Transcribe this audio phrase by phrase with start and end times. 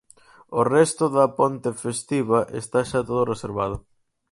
[0.59, 3.77] O resto da ponte festiva está xa todo reservado.